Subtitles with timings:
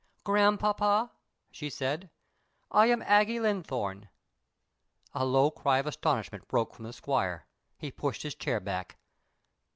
[0.23, 1.11] "Grandpapa,"
[1.51, 2.09] she said,
[2.71, 4.07] "I am Aggie Linthorne."
[5.13, 7.45] A low cry of astonishment broke from the squire.
[7.77, 8.97] He pushed his chair back.